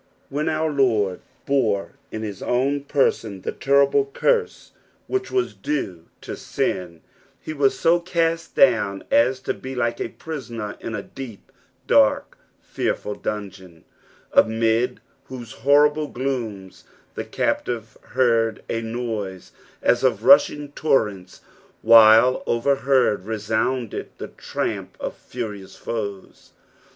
When 0.29 0.49
our 0.49 0.71
Lord 0.71 1.21
bore 1.45 1.91
In 2.09 2.23
%63 2.23 2.23
EXPOSITIONS 2.23 2.23
OF 2.23 2.23
T&B 2.23 2.25
P8ALHS. 2.25 2.25
his 2.25 2.41
own 2.41 2.83
persoQ 2.83 3.43
the 3.43 3.51
terrible 3.51 4.05
curse 4.15 4.71
which 5.05 5.29
was 5.29 5.53
due 5.53 6.05
to 6.21 6.35
sin, 6.35 7.01
he 7.39 7.53
wu 7.53 7.69
so 7.69 7.99
cast 7.99 8.55
down 8.55 9.03
a» 9.11 9.31
to 9.35 9.53
be 9.53 9.75
like 9.75 10.01
a 10.01 10.07
prisoner 10.09 10.75
in 10.79 10.95
a 10.95 11.03
deep, 11.03 11.51
dark, 11.85 12.39
fearful 12.59 13.13
dungeon, 13.13 13.83
amid 14.33 15.01
whose 15.25 15.53
lioirible 15.53 16.11
glooms 16.11 16.83
the 17.13 17.23
captive 17.23 17.95
heard 18.13 18.63
a 18.67 18.81
noise 18.81 19.51
as 19.83 20.03
of 20.03 20.23
rushing 20.25 20.71
torrents, 20.71 21.41
while 21.83 22.41
overhead 22.47 23.27
resounded 23.27 24.09
the 24.17 24.29
tramp 24.29 24.97
of 24.99 25.15
furious 25.15 25.75
foes. 25.75 26.53